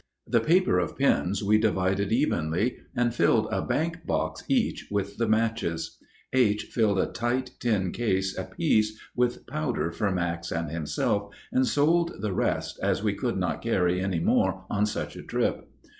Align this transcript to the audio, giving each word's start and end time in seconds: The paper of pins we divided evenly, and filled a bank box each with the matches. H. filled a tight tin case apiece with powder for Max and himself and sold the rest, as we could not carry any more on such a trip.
The 0.25 0.39
paper 0.39 0.79
of 0.79 0.97
pins 0.97 1.43
we 1.43 1.59
divided 1.59 2.11
evenly, 2.11 2.77
and 2.95 3.13
filled 3.13 3.47
a 3.51 3.61
bank 3.61 4.03
box 4.07 4.43
each 4.47 4.87
with 4.89 5.17
the 5.17 5.27
matches. 5.27 5.99
H. 6.33 6.63
filled 6.71 6.97
a 6.97 7.05
tight 7.05 7.51
tin 7.59 7.91
case 7.91 8.35
apiece 8.35 8.99
with 9.15 9.45
powder 9.45 9.91
for 9.91 10.09
Max 10.11 10.51
and 10.51 10.71
himself 10.71 11.31
and 11.51 11.67
sold 11.67 12.15
the 12.19 12.33
rest, 12.33 12.79
as 12.81 13.03
we 13.03 13.13
could 13.13 13.37
not 13.37 13.61
carry 13.61 14.01
any 14.01 14.19
more 14.19 14.65
on 14.71 14.87
such 14.87 15.15
a 15.15 15.21
trip. 15.21 15.69